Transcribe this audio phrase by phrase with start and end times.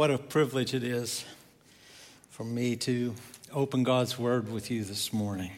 [0.00, 1.26] What a privilege it is
[2.30, 3.14] for me to
[3.52, 5.50] open God's Word with you this morning.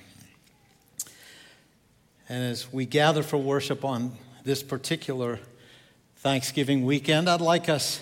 [2.29, 5.39] And as we gather for worship on this particular
[6.17, 8.01] Thanksgiving weekend, I'd like us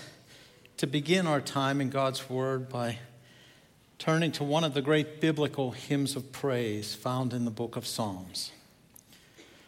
[0.77, 2.97] to begin our time in God's Word by
[3.99, 7.85] turning to one of the great biblical hymns of praise found in the book of
[7.85, 8.51] Psalms.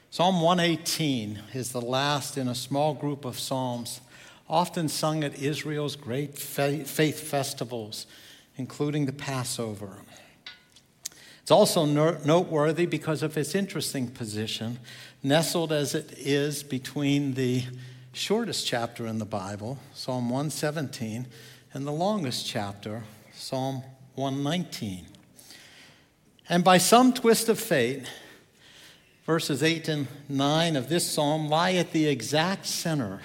[0.09, 4.01] Psalm 118 is the last in a small group of Psalms
[4.49, 8.05] often sung at Israel's great faith festivals,
[8.57, 9.97] including the Passover.
[11.41, 14.79] It's also noteworthy because of its interesting position,
[15.21, 17.63] nestled as it is between the
[18.13, 21.27] shortest chapter in the Bible, Psalm 117,
[21.73, 23.83] and the longest chapter, Psalm
[24.15, 25.05] 119.
[26.47, 28.09] And by some twist of fate,
[29.25, 33.21] verses 8 and 9 of this psalm lie at the exact center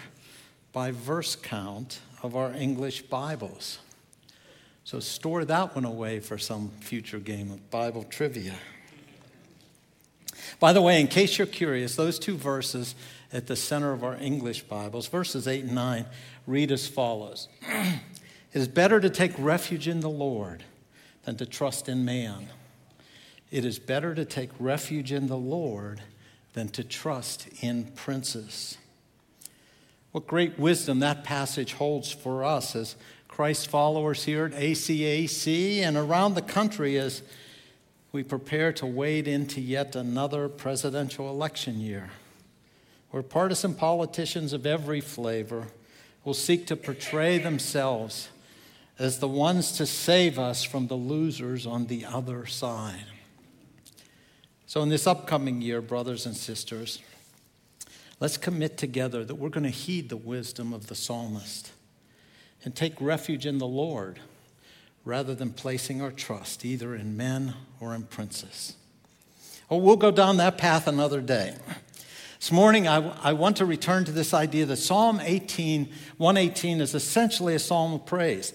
[0.72, 3.78] by verse count of our English Bibles.
[4.84, 8.54] So store that one away for some future game of Bible trivia.
[10.60, 12.94] By the way, in case you're curious, those two verses
[13.32, 16.06] at the center of our English Bibles, verses 8 and 9,
[16.46, 20.64] read as follows It is better to take refuge in the Lord
[21.24, 22.48] than to trust in man.
[23.50, 26.00] It is better to take refuge in the Lord
[26.54, 28.78] than to trust in princes.
[30.12, 32.96] What great wisdom that passage holds for us as
[33.28, 37.22] Christ followers here at ACAC and around the country as
[38.10, 42.08] we prepare to wade into yet another presidential election year,
[43.10, 45.68] where partisan politicians of every flavor
[46.24, 48.28] will seek to portray themselves
[48.98, 53.06] as the ones to save us from the losers on the other side.
[54.66, 57.00] So, in this upcoming year, brothers and sisters,
[58.20, 61.70] Let's commit together that we're going to heed the wisdom of the psalmist
[62.64, 64.18] and take refuge in the Lord
[65.04, 68.74] rather than placing our trust either in men or in princes.
[69.70, 71.54] Oh, we'll go down that path another day.
[72.40, 76.94] This morning, I, I want to return to this idea that Psalm 18, 118 is
[76.94, 78.52] essentially a psalm of praise.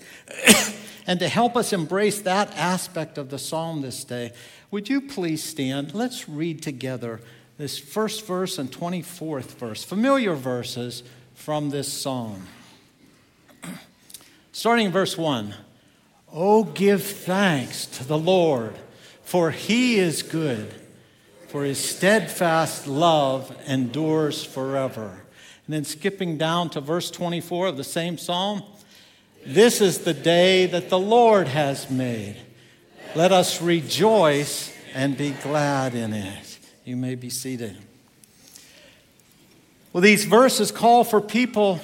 [1.07, 4.31] and to help us embrace that aspect of the psalm this day,
[4.71, 5.93] would you please stand?
[5.93, 7.19] Let's read together
[7.57, 11.03] this first verse and 24th verse, familiar verses
[11.33, 12.47] from this psalm.
[14.51, 15.53] Starting in verse 1
[16.31, 18.75] Oh, give thanks to the Lord,
[19.23, 20.73] for he is good,
[21.47, 25.23] for his steadfast love endures forever.
[25.65, 28.63] And then skipping down to verse 24 of the same psalm
[29.45, 32.37] This is the day that the Lord has made.
[33.15, 36.52] Let us rejoice and be glad in it.
[36.85, 37.77] You may be seated.
[39.93, 41.79] Well, these verses call for people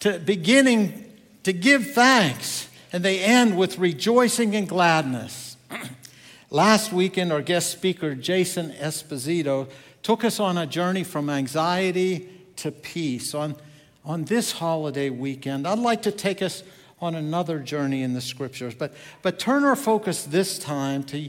[0.00, 1.10] to beginning
[1.42, 5.56] to give thanks, and they end with rejoicing and gladness.
[6.50, 9.68] Last weekend, our guest speaker, Jason Esposito,
[10.02, 13.34] took us on a journey from anxiety to peace.
[13.34, 13.56] On,
[14.04, 16.62] on this holiday weekend, I'd like to take us
[17.00, 21.28] on another journey in the scriptures, but, but turn our focus this time to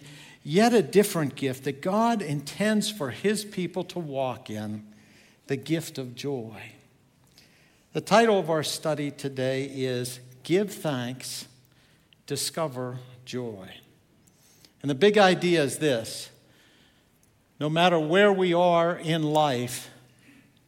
[0.50, 4.84] yet a different gift that God intends for his people to walk in
[5.46, 6.72] the gift of joy.
[7.94, 11.48] The title of our study today is Give Thanks,
[12.26, 13.70] Discover Joy.
[14.82, 16.32] And the big idea is this
[17.60, 19.92] no matter where we are in life,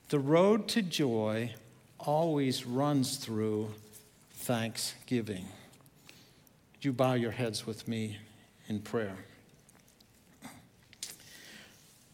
[0.10, 1.56] the road to joy
[2.00, 3.74] always runs through
[4.32, 5.46] thanksgiving.
[6.74, 8.20] Would you bow your heads with me
[8.68, 9.18] in prayer?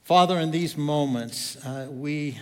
[0.07, 2.39] Father, in these moments, uh, we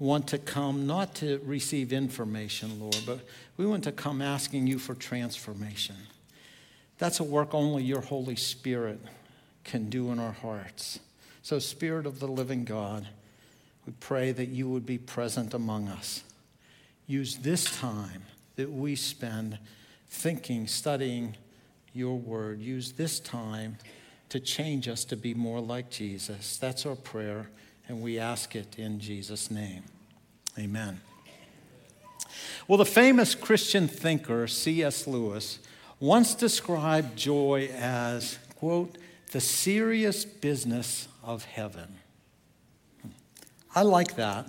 [0.00, 3.20] want to come not to receive information, Lord, but
[3.56, 5.94] we want to come asking you for transformation.
[6.98, 8.98] That's a work only your Holy Spirit
[9.62, 10.98] can do in our hearts.
[11.42, 13.06] So, Spirit of the living God,
[13.86, 16.24] we pray that you would be present among us.
[17.06, 18.24] Use this time
[18.56, 19.60] that we spend
[20.08, 21.36] thinking, studying
[21.92, 22.58] your word.
[22.60, 23.76] Use this time
[24.34, 26.56] to change us to be more like Jesus.
[26.56, 27.50] That's our prayer,
[27.86, 29.84] and we ask it in Jesus' name.
[30.58, 31.00] Amen.
[32.66, 35.06] Well, the famous Christian thinker C.S.
[35.06, 35.60] Lewis
[36.00, 38.98] once described joy as, quote,
[39.30, 41.94] the serious business of heaven.
[43.72, 44.48] I like that.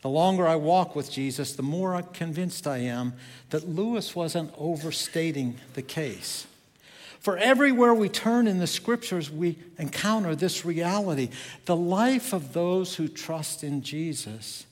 [0.00, 3.12] The longer I walk with Jesus, the more convinced I am
[3.50, 6.46] that Lewis wasn't overstating the case.
[7.20, 11.30] For everywhere we turn in the scriptures, we encounter this reality.
[11.64, 14.66] The life of those who trust in Jesus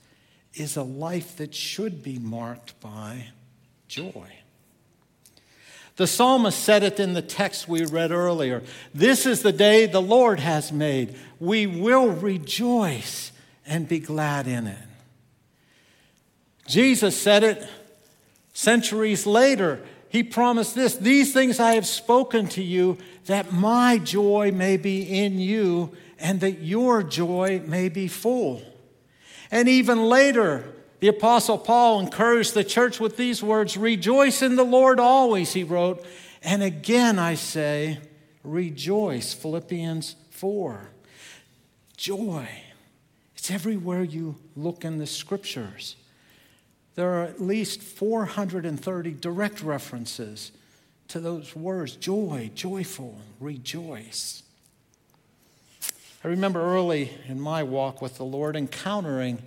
[0.55, 3.27] is a life that should be marked by
[3.89, 4.29] joy.
[5.97, 8.63] The psalmist said it in the text we read earlier.
[8.95, 11.19] This is the day the Lord has made.
[11.41, 13.33] We will rejoice
[13.67, 14.79] and be glad in it.
[16.69, 17.67] Jesus said it
[18.53, 19.83] centuries later.
[20.17, 22.97] He promised this These things I have spoken to you,
[23.27, 28.63] that my joy may be in you, and that your joy may be full.
[29.51, 34.65] And even later, the Apostle Paul encouraged the church with these words Rejoice in the
[34.65, 36.03] Lord always, he wrote.
[36.43, 37.99] And again I say,
[38.43, 39.35] Rejoice.
[39.35, 40.93] Philippians 4.
[41.99, 42.49] Joy.
[43.37, 45.95] It's everywhere you look in the scriptures.
[46.97, 50.51] There are at least 430 direct references
[51.09, 54.43] to those words joy, joyful, rejoice.
[56.25, 59.43] I remember early in my walk with the Lord encountering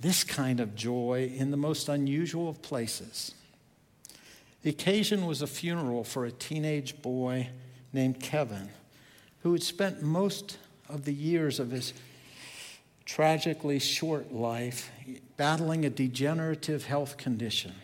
[0.00, 3.32] this kind of joy in the most unusual of places.
[4.62, 7.48] The occasion was a funeral for a teenage boy
[7.92, 8.68] named Kevin,
[9.42, 10.58] who had spent most
[10.88, 11.94] of the years of his
[13.14, 14.90] tragically short life
[15.36, 17.74] battling a degenerative health condition.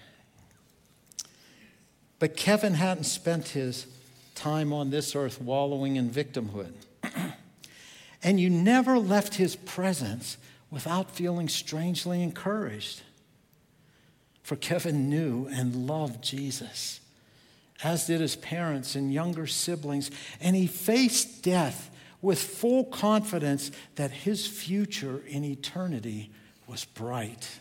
[2.18, 3.86] But Kevin hadn't spent his
[4.34, 6.72] time on this earth wallowing in victimhood.
[8.22, 10.38] and you never left his presence
[10.70, 13.02] without feeling strangely encouraged.
[14.42, 17.00] For Kevin knew and loved Jesus,
[17.84, 20.10] as did his parents and younger siblings,
[20.40, 26.30] and he faced death with full confidence that his future in eternity
[26.66, 27.58] was bright.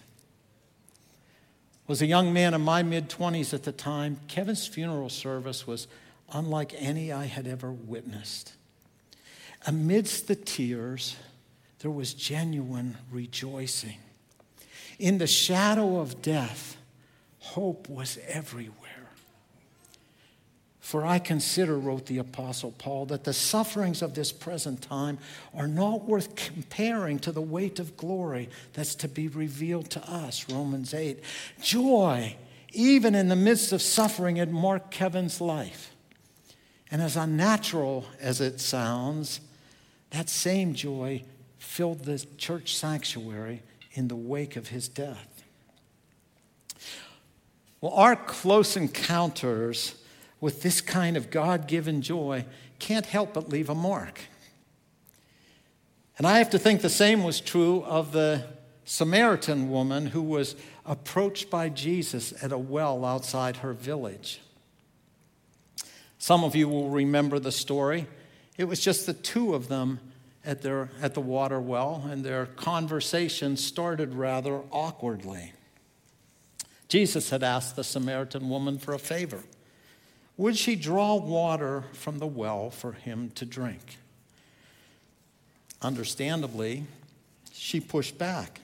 [1.88, 5.88] Was a young man in my mid 20s at the time, Kevin's funeral service was
[6.33, 8.54] unlike any I had ever witnessed.
[9.65, 11.15] Amidst the tears,
[11.80, 13.98] there was genuine rejoicing.
[15.00, 16.77] In the shadow of death,
[17.39, 18.87] hope was everywhere.
[20.88, 25.18] For I consider, wrote the Apostle Paul, that the sufferings of this present time
[25.54, 30.50] are not worth comparing to the weight of glory that's to be revealed to us.
[30.50, 31.19] Romans 8.
[31.62, 32.38] Joy,
[32.72, 35.94] even in the midst of suffering, had marked Kevin's life.
[36.90, 39.42] And as unnatural as it sounds,
[40.12, 41.22] that same joy
[41.57, 43.62] filled the church sanctuary
[43.92, 45.44] in the wake of his death.
[47.81, 49.94] Well, our close encounters
[50.39, 52.45] with this kind of God given joy
[52.80, 54.19] can't help but leave a mark.
[56.18, 58.44] And I have to think the same was true of the
[58.85, 64.40] Samaritan woman who was approached by Jesus at a well outside her village.
[66.18, 68.07] Some of you will remember the story.
[68.57, 70.00] It was just the two of them
[70.44, 75.54] at, their, at the water well, and their conversation started rather awkwardly.
[76.88, 79.44] Jesus had asked the Samaritan woman for a favor.
[80.38, 83.98] Would she draw water from the well for him to drink?
[85.82, 86.86] Understandably,
[87.54, 88.62] she pushed back.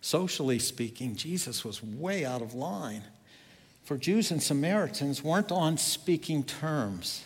[0.00, 3.02] Socially speaking, Jesus was way out of line.
[3.84, 7.24] For Jews and Samaritans weren't on speaking terms.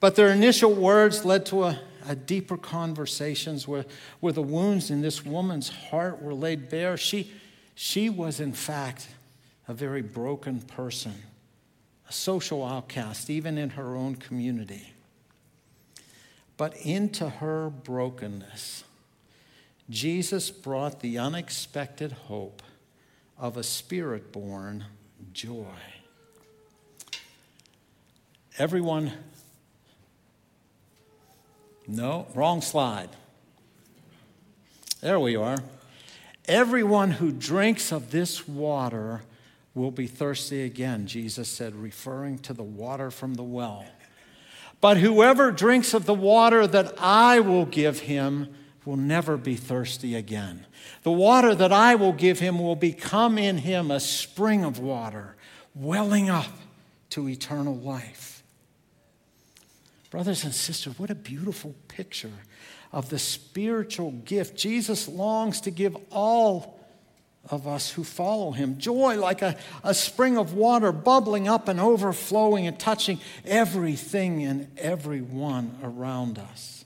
[0.00, 3.84] But their initial words led to a, a deeper conversations where,
[4.20, 6.96] where the wounds in this woman's heart were laid bare.
[6.96, 7.30] She,
[7.74, 9.08] she was, in fact,
[9.68, 11.14] a very broken person,
[12.10, 14.94] a social outcast, even in her own community.
[16.56, 18.82] But into her brokenness,
[19.88, 22.64] Jesus brought the unexpected hope
[23.38, 24.86] of a spirit born
[25.32, 25.64] joy.
[28.58, 29.12] Everyone
[31.86, 33.10] no, wrong slide.
[35.00, 35.58] There we are.
[36.46, 39.22] Everyone who drinks of this water
[39.74, 43.84] will be thirsty again, Jesus said, referring to the water from the well.
[44.80, 48.48] But whoever drinks of the water that I will give him
[48.84, 50.66] will never be thirsty again.
[51.02, 55.36] The water that I will give him will become in him a spring of water,
[55.74, 56.50] welling up
[57.10, 58.42] to eternal life.
[60.10, 62.32] Brothers and sisters, what a beautiful picture
[62.90, 66.79] of the spiritual gift Jesus longs to give all
[67.50, 68.78] of us who follow him.
[68.78, 74.68] Joy like a, a spring of water bubbling up and overflowing and touching everything and
[74.78, 76.84] everyone around us.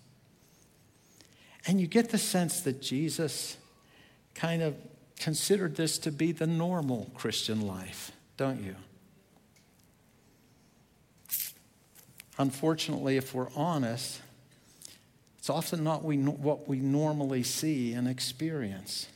[1.66, 3.56] And you get the sense that Jesus
[4.34, 4.76] kind of
[5.18, 8.76] considered this to be the normal Christian life, don't you?
[12.36, 14.20] Unfortunately, if we're honest,
[15.38, 19.08] it's often not we, what we normally see and experience.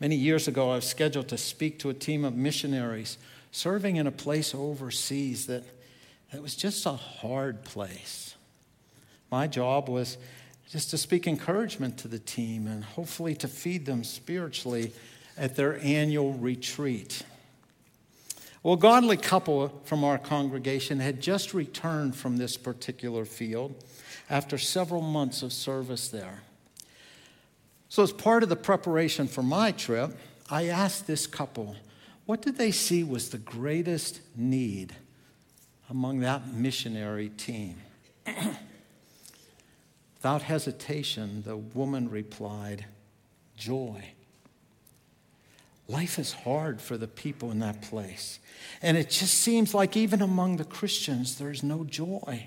[0.00, 3.18] Many years ago, I was scheduled to speak to a team of missionaries
[3.52, 5.62] serving in a place overseas that,
[6.32, 8.34] that was just a hard place.
[9.30, 10.16] My job was
[10.70, 14.92] just to speak encouragement to the team and hopefully to feed them spiritually
[15.36, 17.22] at their annual retreat.
[18.62, 23.74] Well, a godly couple from our congregation had just returned from this particular field
[24.30, 26.42] after several months of service there.
[27.90, 30.16] So, as part of the preparation for my trip,
[30.48, 31.74] I asked this couple,
[32.24, 34.94] what did they see was the greatest need
[35.90, 37.78] among that missionary team?
[40.16, 42.86] Without hesitation, the woman replied,
[43.56, 44.12] Joy.
[45.88, 48.38] Life is hard for the people in that place.
[48.82, 52.46] And it just seems like even among the Christians, there's no joy.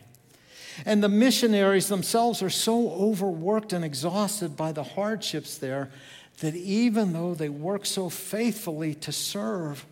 [0.86, 5.92] And the missionaries themselves are so overworked and exhausted by the hardships there
[6.40, 9.86] that even though they work so faithfully to serve,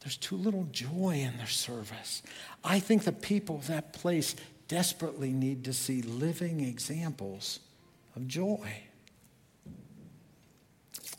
[0.00, 2.22] there's too little joy in their service.
[2.62, 4.36] I think the people of that place
[4.68, 7.60] desperately need to see living examples
[8.14, 8.82] of joy.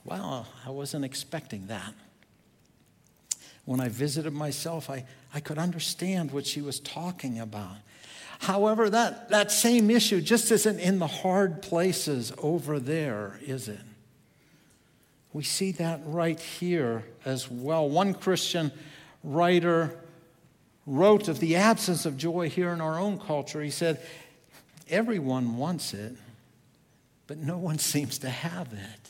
[0.03, 1.93] Well, I wasn't expecting that.
[3.65, 7.77] When I visited myself, I, I could understand what she was talking about.
[8.39, 13.79] However, that, that same issue just isn't in the hard places over there, is it?
[15.33, 17.89] We see that right here as well.
[17.89, 18.71] One Christian
[19.23, 19.97] writer
[20.85, 23.61] wrote of the absence of joy here in our own culture.
[23.61, 23.99] He said,
[24.87, 26.15] Everyone wants it,
[27.27, 29.09] but no one seems to have it.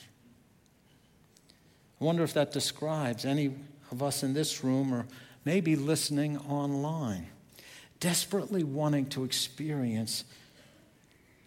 [1.99, 3.51] I wonder if that describes any
[3.91, 5.05] of us in this room or
[5.43, 7.27] maybe listening online
[7.99, 10.23] desperately wanting to experience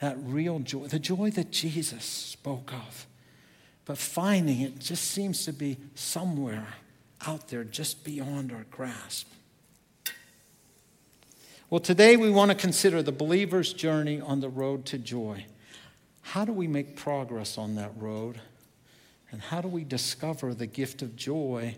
[0.01, 3.07] that real joy, the joy that Jesus spoke of.
[3.85, 6.67] But finding it just seems to be somewhere
[7.27, 9.29] out there, just beyond our grasp.
[11.71, 15.47] Well, today we want to consider the believer's journey on the road to joy.
[16.23, 18.41] How do we make progress on that road?
[19.31, 21.77] And how do we discover the gift of joy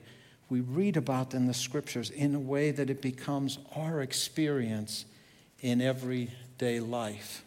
[0.50, 5.04] we read about in the scriptures in a way that it becomes our experience
[5.61, 7.45] in everyday life.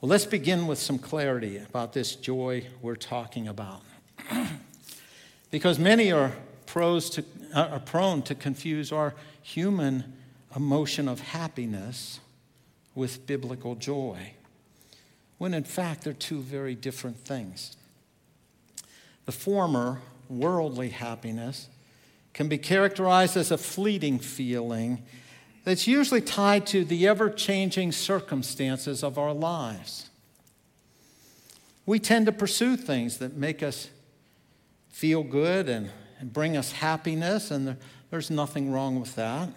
[0.00, 3.80] Well, let's begin with some clarity about this joy we're talking about.
[5.50, 6.32] because many are,
[6.66, 10.12] to, uh, are prone to confuse our human
[10.54, 12.20] emotion of happiness
[12.94, 14.32] with biblical joy,
[15.38, 17.76] when in fact they're two very different things.
[19.24, 20.00] The former
[20.32, 21.68] worldly happiness
[22.34, 25.02] can be characterized as a fleeting feeling
[25.64, 30.10] that's usually tied to the ever changing circumstances of our lives.
[31.86, 33.88] We tend to pursue things that make us
[34.90, 37.76] feel good and, and bring us happiness, and there,
[38.10, 39.48] there's nothing wrong with that.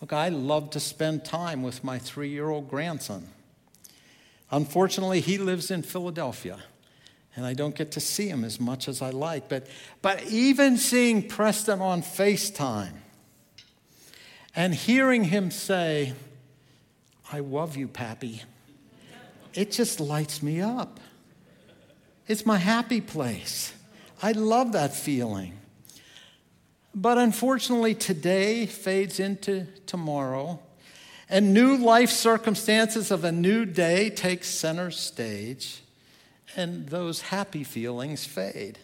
[0.00, 3.28] Look, I love to spend time with my three year old grandson.
[4.50, 6.58] Unfortunately, he lives in Philadelphia
[7.36, 9.48] and I don't get to see him as much as I like.
[9.48, 9.66] But,
[10.02, 12.92] but even seeing Preston on FaceTime
[14.54, 16.14] and hearing him say,
[17.32, 18.42] I love you, Pappy,
[19.54, 20.98] it just lights me up.
[22.26, 23.72] It's my happy place.
[24.22, 25.54] I love that feeling.
[26.94, 30.60] But unfortunately, today fades into tomorrow,
[31.28, 35.82] and new life circumstances of a new day take center stage
[36.56, 38.78] and those happy feelings fade.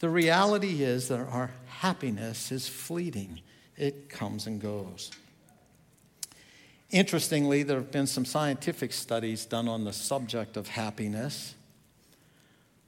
[0.00, 3.40] The reality is that our happiness is fleeting,
[3.76, 5.10] it comes and goes.
[6.90, 11.54] Interestingly, there have been some scientific studies done on the subject of happiness.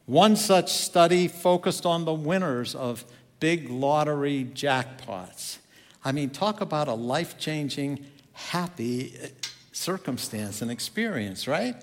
[0.07, 3.05] One such study focused on the winners of
[3.41, 5.59] big lottery jackpots.
[6.05, 9.29] I mean, talk about a life changing, happy eh,
[9.73, 11.77] circumstance and experience, right?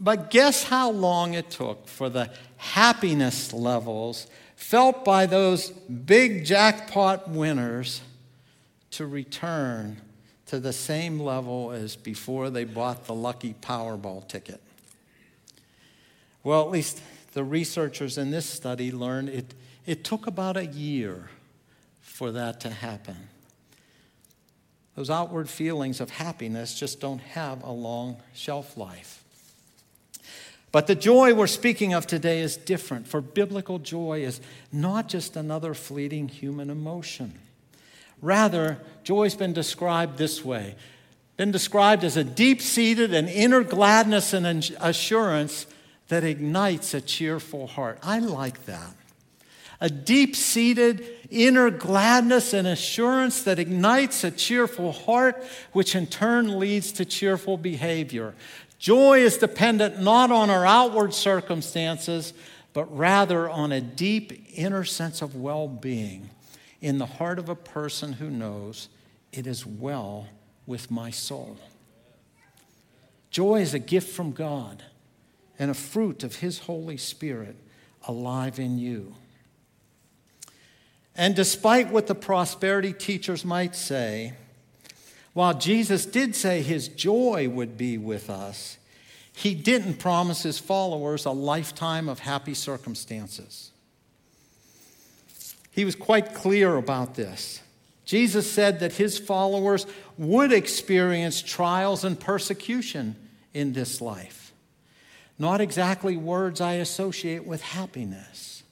[0.00, 4.26] But guess how long it took for the happiness levels
[4.56, 8.00] felt by those big jackpot winners
[8.92, 10.00] to return
[10.46, 14.62] to the same level as before they bought the lucky Powerball ticket?
[16.42, 17.02] Well, at least
[17.32, 19.54] the researchers in this study learned it,
[19.84, 21.28] it took about a year
[22.00, 23.28] for that to happen.
[24.96, 29.19] Those outward feelings of happiness just don't have a long shelf life.
[30.72, 34.40] But the joy we're speaking of today is different, for biblical joy is
[34.72, 37.34] not just another fleeting human emotion.
[38.22, 40.76] Rather, joy's been described this way
[41.40, 44.46] been described as a deep seated and inner gladness and
[44.78, 45.64] assurance
[46.08, 47.98] that ignites a cheerful heart.
[48.02, 48.94] I like that.
[49.80, 56.58] A deep seated inner gladness and assurance that ignites a cheerful heart, which in turn
[56.58, 58.34] leads to cheerful behavior.
[58.80, 62.32] Joy is dependent not on our outward circumstances,
[62.72, 66.30] but rather on a deep inner sense of well being
[66.80, 68.88] in the heart of a person who knows
[69.32, 70.28] it is well
[70.66, 71.58] with my soul.
[73.30, 74.82] Joy is a gift from God
[75.58, 77.56] and a fruit of His Holy Spirit
[78.08, 79.14] alive in you.
[81.14, 84.32] And despite what the prosperity teachers might say,
[85.32, 88.78] while Jesus did say his joy would be with us,
[89.32, 93.70] he didn't promise his followers a lifetime of happy circumstances.
[95.70, 97.62] He was quite clear about this.
[98.04, 99.86] Jesus said that his followers
[100.18, 103.14] would experience trials and persecution
[103.54, 104.52] in this life.
[105.38, 108.62] Not exactly words I associate with happiness.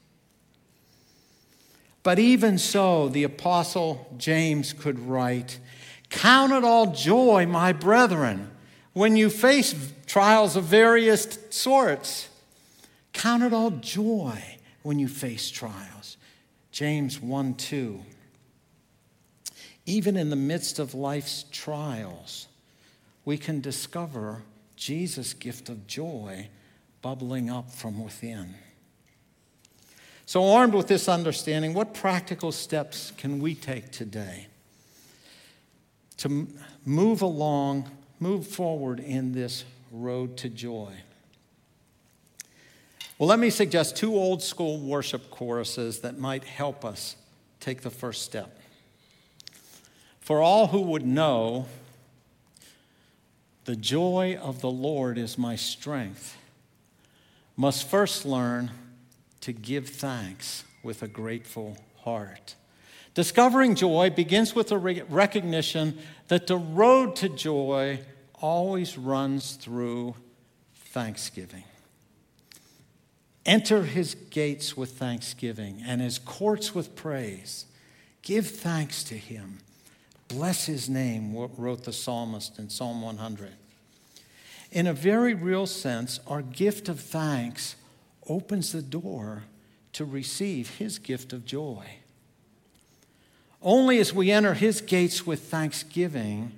[2.03, 5.59] But even so, the Apostle James could write
[6.11, 8.51] Count it all joy, my brethren,
[8.93, 12.29] when you face trials of various sorts.
[13.13, 14.43] Count it all joy
[14.83, 16.17] when you face trials.
[16.73, 18.01] James 1 2.
[19.87, 22.47] Even in the midst of life's trials,
[23.25, 24.43] we can discover
[24.77, 26.49] Jesus' gift of joy
[27.03, 28.55] bubbling up from within.
[30.27, 34.48] So, armed with this understanding, what practical steps can we take today
[36.19, 36.49] to
[36.85, 40.93] move along, move forward in this road to joy?
[43.19, 47.17] Well, let me suggest two old school worship choruses that might help us
[47.59, 48.57] take the first step.
[50.21, 51.67] For all who would know,
[53.65, 56.37] the joy of the Lord is my strength,
[57.57, 58.71] must first learn
[59.41, 62.55] to give thanks with a grateful heart.
[63.19, 67.99] Discovering joy begins with a recognition that the road to joy
[68.37, 70.15] always runs through
[70.93, 71.65] thanksgiving.
[73.45, 77.67] Enter his gates with thanksgiving and his courts with praise.
[78.23, 79.59] Give thanks to him.
[80.29, 83.51] Bless his name, wrote the psalmist in Psalm 100.
[84.71, 87.75] In a very real sense, our gift of thanks
[88.29, 89.43] opens the door
[89.95, 91.85] to receive his gift of joy.
[93.63, 96.53] Only as we enter his gates with thanksgiving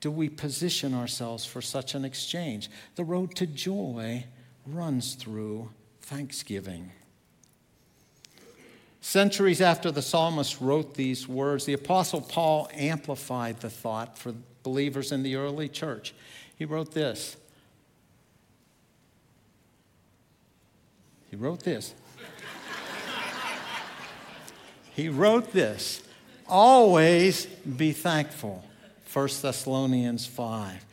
[0.00, 2.70] do we position ourselves for such an exchange.
[2.96, 4.24] The road to joy
[4.66, 5.70] runs through
[6.02, 6.90] thanksgiving.
[9.00, 15.10] Centuries after the psalmist wrote these words, the Apostle Paul amplified the thought for believers
[15.10, 16.14] in the early church.
[16.56, 17.36] He wrote this.
[21.30, 21.94] He wrote this.
[24.94, 26.02] he wrote this
[26.52, 28.62] always be thankful.
[29.12, 30.84] 1 Thessalonians 5.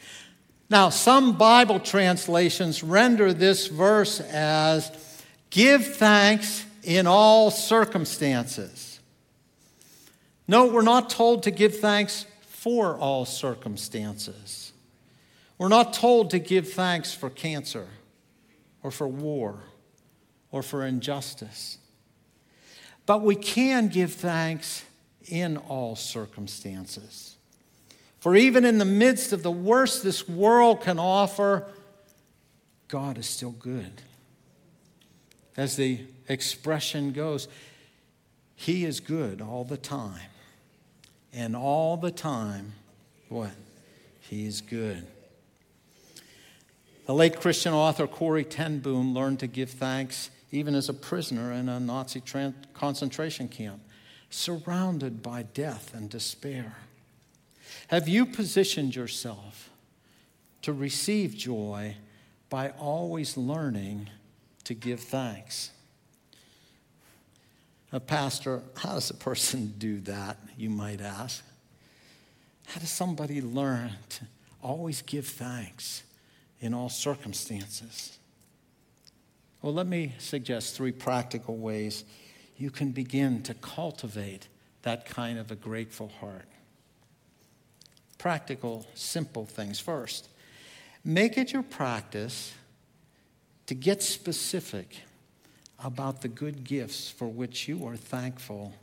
[0.69, 4.91] Now, some Bible translations render this verse as
[5.50, 9.00] give thanks in all circumstances.
[10.48, 14.72] No, we're not told to give thanks for all circumstances.
[15.58, 17.88] We're not told to give thanks for cancer
[18.82, 19.60] or for war
[20.52, 21.78] or for injustice.
[23.06, 24.84] But we can give thanks
[25.30, 27.36] in all circumstances.
[28.20, 31.65] For even in the midst of the worst this world can offer,
[32.88, 34.02] God is still good.
[35.56, 37.48] As the expression goes,
[38.56, 40.20] He is good all the time.
[41.32, 42.74] And all the time,
[43.30, 43.52] what?
[44.22, 45.06] He is good.
[47.06, 51.52] The late Christian author Corrie ten Boom learned to give thanks even as a prisoner
[51.52, 52.22] in a Nazi
[52.74, 53.82] concentration camp,
[54.30, 56.76] surrounded by death and despair.
[57.88, 59.70] Have you positioned yourself
[60.62, 61.96] to receive joy
[62.50, 64.10] by always learning
[64.65, 65.72] to give thanks?
[67.92, 71.44] A pastor, how does a person do that, you might ask?
[72.68, 74.26] How does somebody learn to
[74.62, 76.04] always give thanks
[76.62, 78.20] in all circumstances?
[79.62, 82.06] Well, let me suggest three practical ways
[82.60, 84.48] you can begin to cultivate
[84.84, 86.45] that kind of a grateful heart
[88.17, 89.80] practical, simple things.
[89.80, 90.28] First,
[91.06, 92.54] make it your practice
[93.65, 95.04] to get specific
[95.82, 98.74] about the good gifts for which you are thankful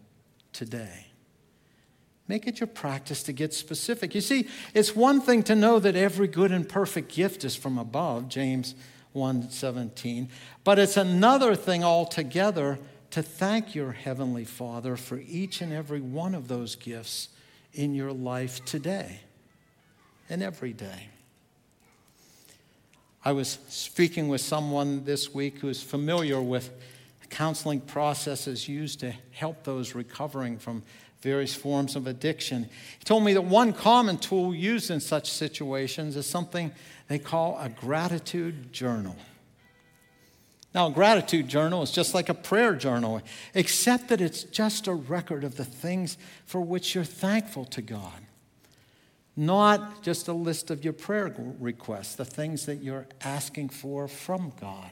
[0.55, 1.09] today.
[2.27, 4.15] Make it your practice to get specific.
[4.15, 7.77] You see, it's one thing to know that every good and perfect gift is from
[7.77, 8.75] above, James
[9.13, 10.31] 117.
[10.65, 12.79] But it's another thing altogether
[13.17, 17.31] to thank your Heavenly Father for each and every one of those gifts
[17.73, 19.21] in your life today
[20.29, 21.09] and every day.
[23.25, 26.71] I was speaking with someone this week who's familiar with
[27.31, 30.83] counseling processes used to help those recovering from
[31.23, 32.69] various forms of addiction.
[32.99, 36.71] He told me that one common tool used in such situations is something
[37.09, 39.17] they call a gratitude journal.
[40.77, 43.23] Now, a gratitude journal is just like a prayer journal,
[43.55, 48.21] except that it's just a record of the things for which you're thankful to God,
[49.35, 54.53] not just a list of your prayer requests, the things that you're asking for from
[54.61, 54.91] God.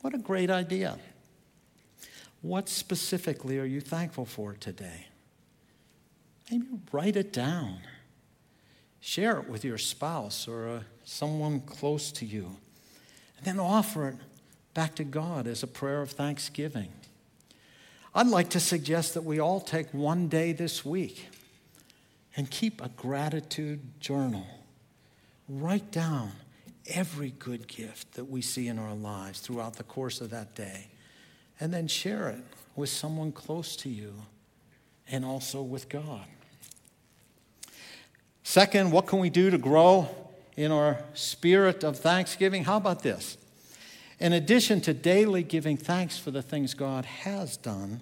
[0.00, 0.98] What a great idea.
[2.40, 5.08] What specifically are you thankful for today?
[6.50, 7.80] Maybe write it down.
[8.98, 12.56] Share it with your spouse or uh, someone close to you.
[13.42, 14.16] Then offer it
[14.74, 16.88] back to God as a prayer of thanksgiving.
[18.14, 21.28] I'd like to suggest that we all take one day this week
[22.36, 24.46] and keep a gratitude journal.
[25.48, 26.32] Write down
[26.86, 30.88] every good gift that we see in our lives throughout the course of that day,
[31.60, 32.42] and then share it
[32.76, 34.14] with someone close to you
[35.10, 36.24] and also with God.
[38.42, 40.08] Second, what can we do to grow
[40.56, 42.64] in our spirit of thanksgiving?
[42.64, 43.36] How about this?
[44.20, 48.00] In addition to daily giving thanks for the things God has done,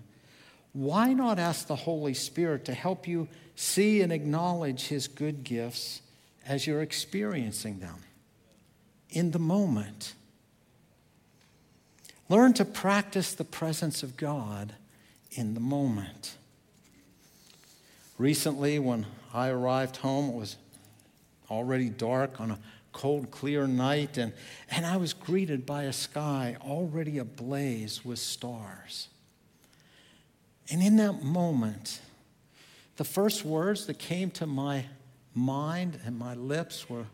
[0.73, 6.03] why not ask the Holy Spirit to help you see and acknowledge His good gifts
[6.47, 7.97] as you're experiencing them?
[9.13, 10.15] in the moment.
[12.29, 14.75] Learn to practice the presence of God
[15.33, 16.37] in the moment.
[18.19, 20.57] Recently, when I arrived home, it was
[21.51, 22.59] already dark on a
[22.93, 24.33] cold, clear night, and,
[24.71, 29.09] and I was greeted by a sky already ablaze with stars.
[30.71, 32.01] And in that moment,
[32.97, 34.87] the first words that came to my
[35.35, 37.07] mind and my lips were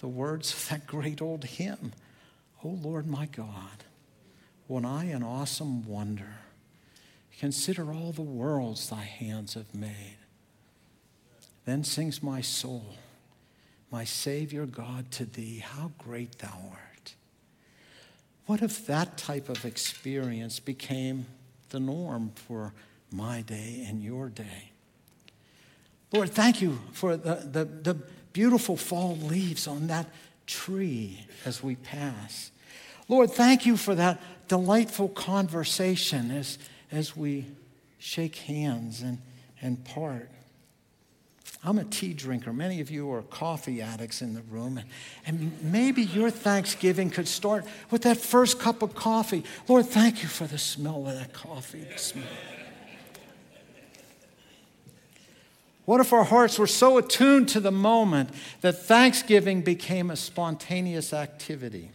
[0.00, 1.92] the words of that great old hymn
[2.64, 3.84] O Lord my God,
[4.66, 6.38] when I in awesome wonder
[7.38, 10.16] consider all the worlds thy hands have made,
[11.66, 12.96] then sings my soul,
[13.90, 17.14] my Savior God, to thee, how great thou art.
[18.46, 21.26] What if that type of experience became
[21.70, 22.72] the norm for
[23.10, 24.70] my day and your day?
[26.12, 27.94] Lord, thank you for the, the, the
[28.32, 30.06] beautiful fall leaves on that
[30.46, 32.50] tree as we pass.
[33.08, 36.58] Lord, thank you for that delightful conversation as,
[36.90, 37.46] as we
[37.98, 39.18] shake hands and,
[39.60, 40.30] and part.
[41.64, 42.52] I'm a tea drinker.
[42.52, 44.80] Many of you are coffee addicts in the room.
[45.26, 49.44] And, maybe your Thanksgiving could start with that first cup of coffee.
[49.66, 51.86] Lord, thank you for the smell of that coffee.
[51.96, 52.24] Smell.
[55.84, 58.30] What if our hearts were so attuned to the moment
[58.60, 61.90] that thanksgiving became a spontaneous activity?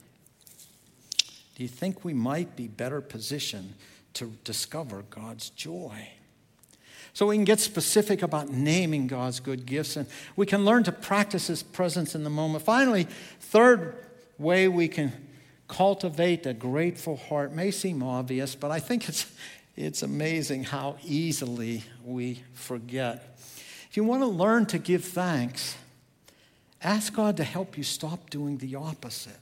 [1.56, 3.76] Do you think we might be better positioned
[4.16, 6.10] to discover God's joy?
[7.13, 10.91] So we can get specific about naming God's good gifts and we can learn to
[10.91, 12.65] practice His presence in the moment.
[12.65, 13.08] Finally,
[13.39, 13.95] third
[14.39, 15.13] way we can
[15.67, 19.32] cultivate a grateful heart may seem obvious, but I think it's,
[19.76, 23.38] it's amazing how easily we forget.
[23.89, 25.78] If you want to learn to give thanks,
[26.82, 29.39] ask God to help you stop doing the opposite.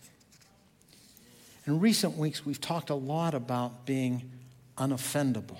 [1.65, 4.29] In recent weeks, we've talked a lot about being
[4.77, 5.57] unoffendable.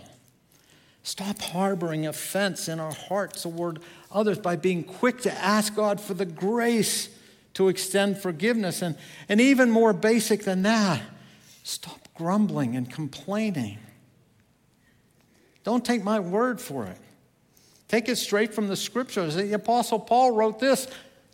[1.04, 3.80] Stop harboring offense in our hearts toward
[4.12, 7.10] others by being quick to ask God for the grace
[7.56, 8.82] to extend forgiveness.
[8.82, 8.96] And,
[9.28, 11.02] and even more basic than that,
[11.64, 13.80] stop grumbling and complaining.
[15.64, 16.98] Don't take my word for it.
[17.88, 19.36] Take it straight from the scriptures.
[19.36, 20.88] The Apostle Paul wrote this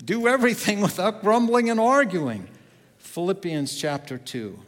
[0.04, 2.48] do everything without grumbling and arguing.
[2.98, 4.60] Philippians chapter 2.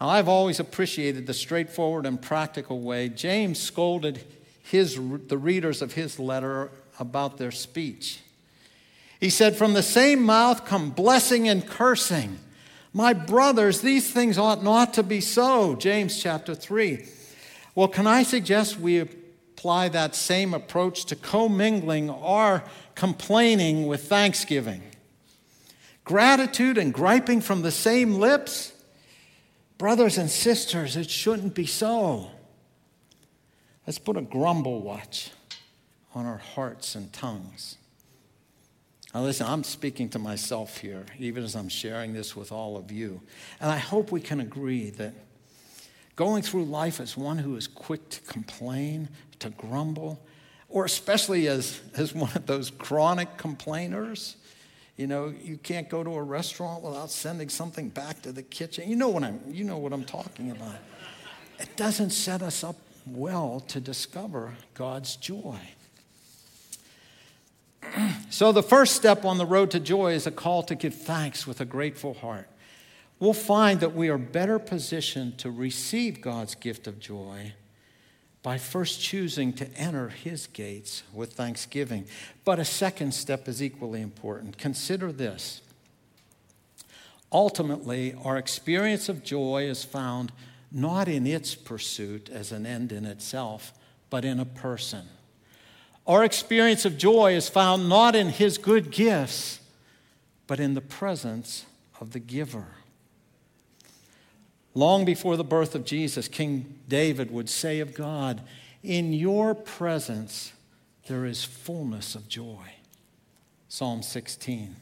[0.00, 4.24] Now, I've always appreciated the straightforward and practical way James scolded
[4.62, 4.94] his,
[5.26, 8.20] the readers of his letter about their speech.
[9.20, 12.38] He said, From the same mouth come blessing and cursing.
[12.92, 15.74] My brothers, these things ought not to be so.
[15.74, 17.06] James chapter 3.
[17.74, 19.04] Well, can I suggest we
[19.58, 22.62] apply that same approach to commingling our
[22.94, 24.82] complaining with thanksgiving.
[26.04, 28.72] Gratitude and griping from the same lips?
[29.78, 32.30] Brothers and sisters, it shouldn't be so.
[33.86, 35.30] Let's put a grumble watch
[36.14, 37.76] on our hearts and tongues.
[39.14, 42.90] Now, listen, I'm speaking to myself here, even as I'm sharing this with all of
[42.90, 43.22] you.
[43.60, 45.14] And I hope we can agree that
[46.16, 50.20] going through life as one who is quick to complain, to grumble,
[50.68, 54.36] or especially as, as one of those chronic complainers,
[54.98, 58.90] you know, you can't go to a restaurant without sending something back to the kitchen.
[58.90, 60.74] You know what I'm, you know what I'm talking about.
[61.60, 65.60] It doesn't set us up well to discover God's joy.
[68.30, 71.46] so, the first step on the road to joy is a call to give thanks
[71.46, 72.48] with a grateful heart.
[73.20, 77.52] We'll find that we are better positioned to receive God's gift of joy
[78.42, 82.06] by first choosing to enter his gates with thanksgiving.
[82.44, 84.58] But a second step is equally important.
[84.58, 85.60] Consider this.
[87.30, 90.32] Ultimately, our experience of joy is found
[90.70, 93.72] not in its pursuit as an end in itself,
[94.10, 95.08] but in a person.
[96.06, 99.60] Our experience of joy is found not in his good gifts,
[100.46, 101.66] but in the presence
[102.00, 102.66] of the giver.
[104.74, 108.42] Long before the birth of Jesus, King David would say of God,
[108.82, 110.52] In your presence
[111.08, 112.64] there is fullness of joy.
[113.68, 114.76] Psalm 16.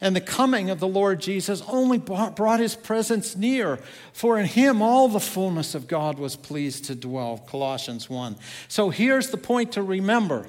[0.00, 3.80] And the coming of the Lord Jesus only brought his presence near,
[4.12, 7.38] for in him all the fullness of God was pleased to dwell.
[7.38, 8.36] Colossians 1.
[8.68, 10.48] So here's the point to remember.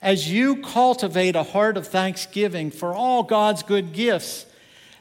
[0.00, 4.46] As you cultivate a heart of thanksgiving for all God's good gifts,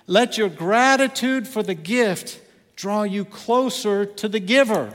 [0.08, 2.42] let your gratitude for the gift
[2.80, 4.94] draw you closer to the giver.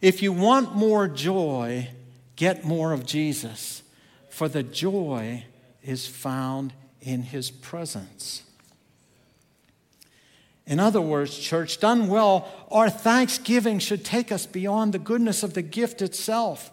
[0.00, 1.90] If you want more joy,
[2.34, 3.82] get more of Jesus,
[4.30, 5.44] for the joy
[5.82, 8.42] is found in his presence.
[10.66, 15.52] In other words, church, done well, our thanksgiving should take us beyond the goodness of
[15.52, 16.70] the gift itself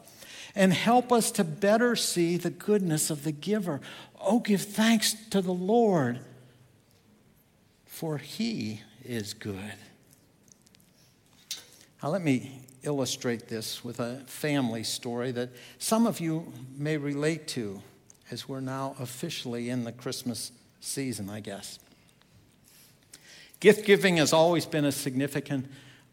[0.56, 3.82] and help us to better see the goodness of the giver.
[4.22, 6.20] Oh, give thanks to the Lord,
[7.86, 9.76] for he is good.
[12.02, 17.46] Now, let me illustrate this with a family story that some of you may relate
[17.50, 17.82] to
[18.32, 21.78] as we're now officially in the Christmas season, I guess.
[23.60, 25.66] Gift giving has always been a significant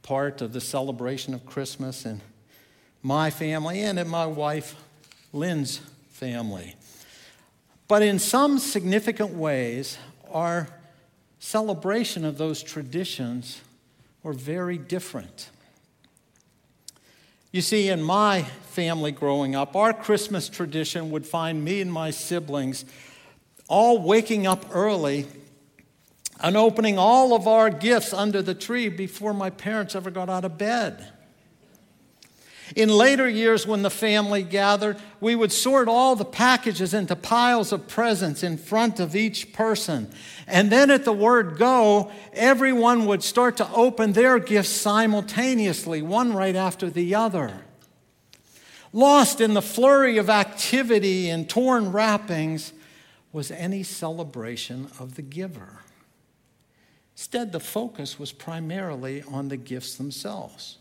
[0.03, 2.21] part of the celebration of Christmas in
[3.01, 4.75] my family and in my wife
[5.33, 6.75] Lynn's family.
[7.87, 9.99] But in some significant ways,
[10.33, 10.67] our
[11.39, 13.61] celebration of those traditions
[14.25, 15.51] were very different.
[17.57, 22.11] You see, in my family growing up, our Christmas tradition would find me and my
[22.11, 22.85] siblings
[23.67, 25.25] all waking up early
[26.39, 30.45] and opening all of our gifts under the tree before my parents ever got out
[30.45, 31.15] of bed.
[32.75, 37.71] In later years, when the family gathered, we would sort all the packages into piles
[37.73, 40.11] of presents in front of each person.
[40.49, 46.33] And then at the word go, everyone would start to open their gifts simultaneously, one
[46.33, 47.63] right after the other.
[48.93, 52.73] Lost in the flurry of activity and torn wrappings
[53.33, 55.81] was any celebration of the giver.
[57.15, 60.79] Instead, the focus was primarily on the gifts themselves.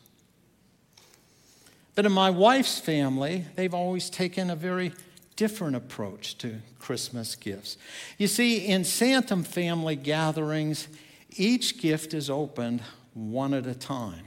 [1.96, 4.92] But in my wife's family, they've always taken a very
[5.38, 7.78] different approach to Christmas gifts.
[8.18, 10.88] You see, in Santom family gatherings,
[11.36, 12.82] each gift is opened
[13.14, 14.26] one at a time.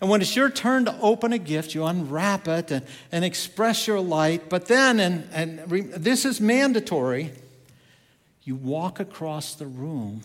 [0.00, 3.86] And when it's your turn to open a gift, you unwrap it and, and express
[3.86, 4.50] your light.
[4.50, 7.32] But then, and, and re, this is mandatory,
[8.42, 10.22] you walk across the room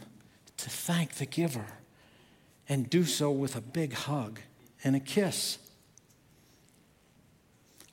[0.58, 1.66] to thank the giver
[2.68, 4.40] and do so with a big hug
[4.84, 5.58] and a kiss.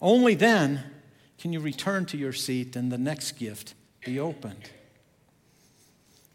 [0.00, 0.84] Only then
[1.38, 4.70] can you return to your seat and the next gift be opened.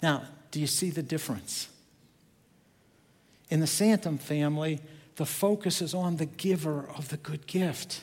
[0.01, 1.69] Now, do you see the difference?
[3.49, 4.79] In the Santom family,
[5.15, 8.01] the focus is on the giver of the good gift.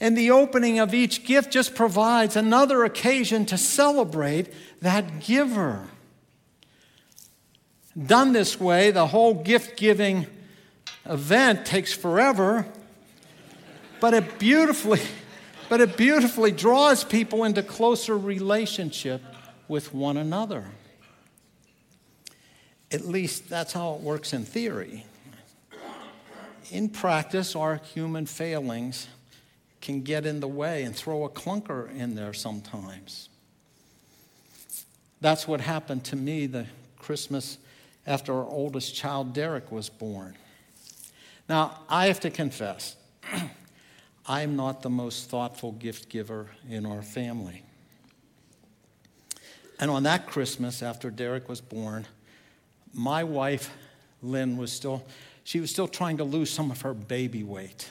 [0.00, 5.88] And the opening of each gift just provides another occasion to celebrate that giver.
[8.06, 10.26] Done this way, the whole gift giving
[11.04, 12.66] event takes forever
[14.00, 15.00] but it beautifully,
[15.68, 19.22] but it beautifully draws people into closer relationship
[19.68, 20.64] with one another.
[22.90, 25.04] At least that's how it works in theory.
[26.70, 29.08] In practice, our human failings
[29.80, 33.28] can get in the way and throw a clunker in there sometimes.
[35.20, 36.66] That's what happened to me the
[36.98, 37.58] Christmas
[38.06, 40.36] after our oldest child, Derek, was born.
[41.48, 42.96] Now, I have to confess,
[44.28, 47.62] I'm not the most thoughtful gift giver in our family.
[49.80, 52.06] And on that Christmas, after Derek was born,
[52.92, 53.70] my wife,
[54.22, 55.02] Lynn, was still,
[55.44, 57.90] she was still trying to lose some of her baby weight.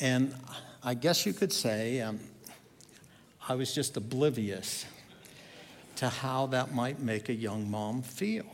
[0.00, 0.34] And
[0.82, 2.20] I guess you could say um,
[3.46, 4.86] I was just oblivious
[5.96, 8.46] to how that might make a young mom feel.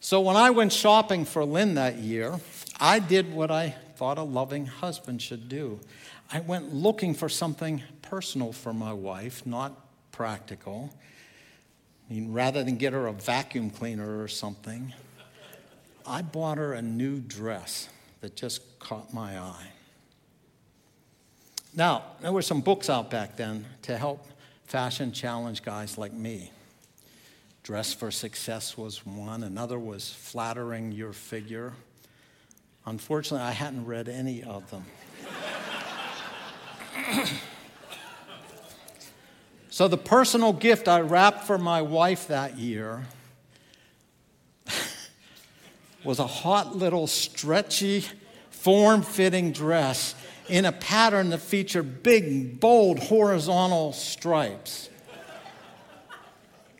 [0.00, 2.40] So when I went shopping for Lynn that year,
[2.80, 5.80] I did what I thought a loving husband should do.
[6.30, 9.72] I went looking for something personal for my wife, not
[10.12, 10.92] practical.
[12.08, 14.92] I mean, rather than get her a vacuum cleaner or something,
[16.06, 17.88] I bought her a new dress
[18.20, 19.68] that just caught my eye.
[21.74, 24.26] Now, there were some books out back then to help
[24.64, 26.50] fashion challenge guys like me.
[27.62, 31.72] Dress for Success was one, another was Flattering Your Figure.
[32.86, 34.84] Unfortunately, I hadn't read any of them.
[39.70, 43.06] so, the personal gift I wrapped for my wife that year
[46.04, 48.04] was a hot little stretchy,
[48.50, 50.14] form fitting dress
[50.48, 54.88] in a pattern that featured big, bold, horizontal stripes.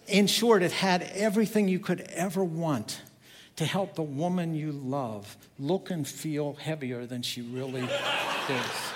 [0.06, 3.02] In short, it had everything you could ever want
[3.56, 8.92] to help the woman you love look and feel heavier than she really is.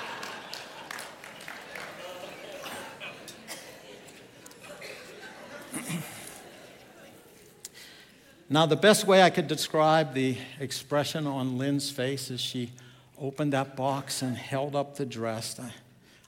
[8.52, 12.72] Now, the best way I could describe the expression on Lynn's face as she
[13.16, 15.72] opened that box and held up the dress, I,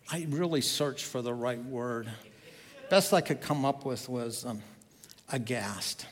[0.08, 2.08] I really searched for the right word.
[2.88, 4.62] Best I could come up with was um,
[5.32, 6.06] aghast.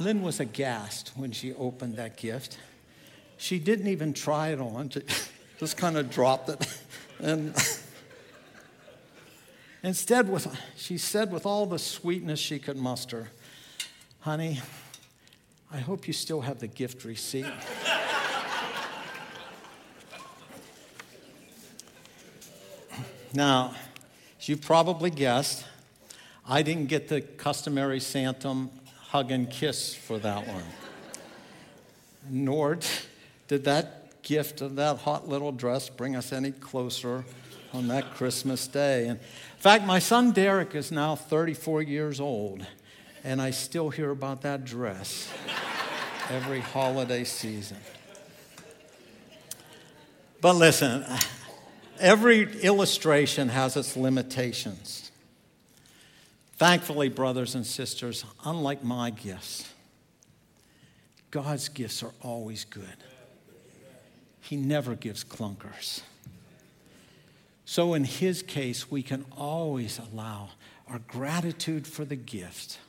[0.00, 2.56] Lynn was aghast when she opened that gift.
[3.36, 4.90] She didn't even try it on,
[5.58, 6.78] just kind of dropped it.
[7.20, 7.52] And
[9.82, 13.30] instead, with, she said with all the sweetness she could muster,
[14.20, 14.60] Honey,
[15.72, 17.44] I hope you still have the gift receipt.
[23.34, 23.74] now,
[24.38, 25.66] as you've probably guessed,
[26.46, 28.70] I didn't get the customary Santum
[29.08, 30.64] hug and kiss for that one.
[32.30, 32.78] Nor
[33.48, 37.24] did that gift of that hot little dress bring us any closer
[37.72, 39.08] on that Christmas day.
[39.08, 42.66] And in fact, my son Derek is now 34 years old,
[43.24, 45.30] and I still hear about that dress
[46.30, 47.78] every holiday season.
[50.40, 51.04] But listen,
[51.98, 55.07] every illustration has its limitations.
[56.58, 59.72] Thankfully, brothers and sisters, unlike my gifts,
[61.30, 62.96] God's gifts are always good.
[64.40, 66.02] He never gives clunkers.
[67.64, 70.50] So, in His case, we can always allow
[70.88, 72.80] our gratitude for the gift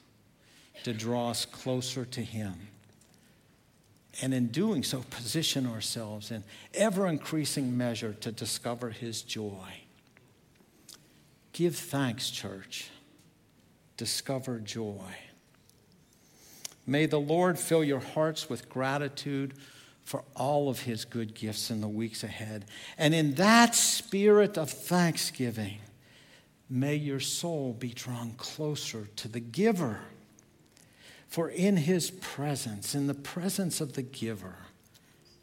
[0.83, 2.55] to draw us closer to Him.
[4.19, 9.81] And in doing so, position ourselves in ever increasing measure to discover His joy.
[11.53, 12.89] Give thanks, church
[13.99, 15.13] discover joy.
[16.87, 19.53] May the Lord fill your hearts with gratitude
[20.05, 22.63] for all of his good gifts in the weeks ahead.
[22.97, 25.79] And in that spirit of thanksgiving,
[26.69, 29.99] may your soul be drawn closer to the giver.
[31.27, 34.55] For in his presence, in the presence of the giver,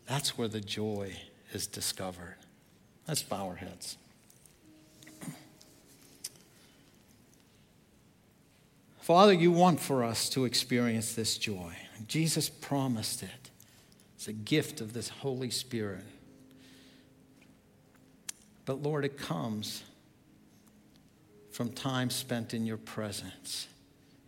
[0.08, 1.14] that's where the joy
[1.52, 2.36] is discovered.
[3.06, 3.98] Let's bow our heads.
[9.06, 11.72] Father, you want for us to experience this joy.
[12.08, 13.50] Jesus promised it.
[14.16, 16.02] It's a gift of this Holy Spirit.
[18.64, 19.84] But Lord, it comes
[21.52, 23.68] from time spent in your presence.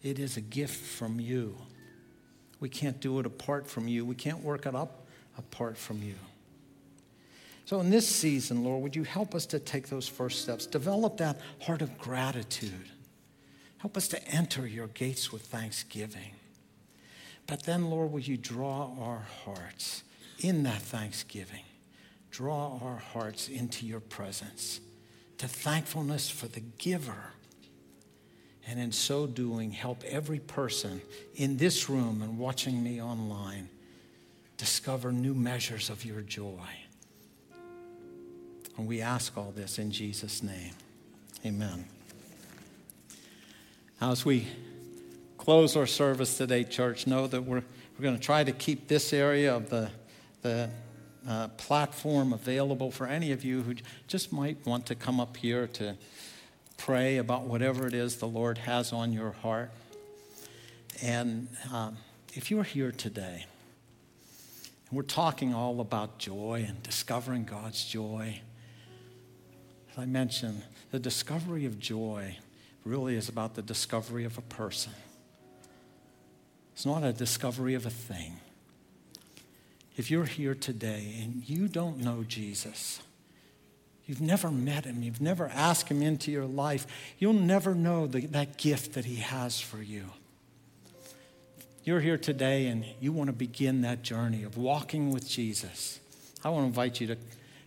[0.05, 1.57] It is a gift from you.
[2.61, 4.05] We can't do it apart from you.
[4.05, 6.14] We can't work it up apart from you.
[7.64, 10.66] So, in this season, Lord, would you help us to take those first steps?
[10.66, 12.87] Develop that heart of gratitude
[13.79, 16.33] Help us to enter your gates with thanksgiving.
[17.47, 20.03] But then, Lord, will you draw our hearts
[20.41, 21.64] in that thanksgiving?
[22.31, 24.81] Draw our hearts into your presence
[25.39, 27.33] to thankfulness for the giver.
[28.66, 31.01] And in so doing, help every person
[31.37, 33.70] in this room and watching me online
[34.59, 36.68] discover new measures of your joy.
[38.76, 40.74] And we ask all this in Jesus' name.
[41.47, 41.87] Amen.
[44.01, 44.46] As we
[45.38, 47.64] close our service today, church, know that we're,
[47.99, 49.90] we're going to try to keep this area of the,
[50.42, 50.70] the
[51.28, 53.74] uh, platform available for any of you who
[54.07, 55.96] just might want to come up here to
[56.76, 59.72] pray about whatever it is the Lord has on your heart.
[61.03, 61.96] And um,
[62.34, 63.46] if you're here today,
[64.88, 68.42] and we're talking all about joy and discovering God's joy,
[69.90, 72.36] as I mentioned, the discovery of joy
[72.85, 74.93] really is about the discovery of a person.
[76.74, 78.37] It's not a discovery of a thing.
[79.97, 83.01] If you're here today and you don't know Jesus,
[84.07, 86.87] you've never met him, you've never asked him into your life,
[87.18, 90.05] you'll never know the, that gift that he has for you.
[91.83, 95.99] You're here today and you want to begin that journey of walking with Jesus.
[96.45, 97.16] I want to invite you to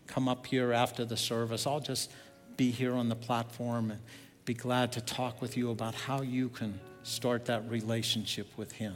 [0.07, 1.67] come up here after the service.
[1.67, 2.11] I'll just
[2.55, 3.99] be here on the platform and
[4.45, 8.95] be glad to talk with you about how you can start that relationship with Him.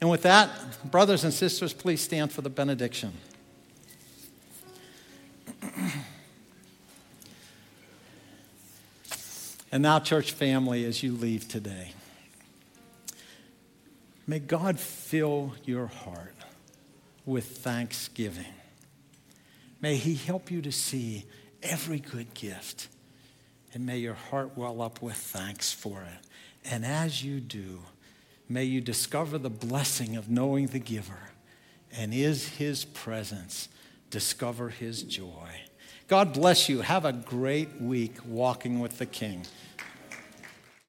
[0.00, 0.50] And with that,
[0.90, 3.12] brothers and sisters, please stand for the benediction.
[9.70, 11.92] and now, church family, as you leave today,
[14.26, 16.34] may God fill your heart
[17.24, 18.52] with thanksgiving.
[19.80, 21.24] May He help you to see
[21.62, 22.88] every good gift,
[23.72, 26.26] and may your heart well up with thanks for it.
[26.64, 27.80] And as you do,
[28.48, 31.30] may you discover the blessing of knowing the giver
[31.90, 33.68] and is his presence.
[34.10, 35.48] Discover his joy.
[36.06, 36.82] God bless you.
[36.82, 39.46] Have a great week walking with the King.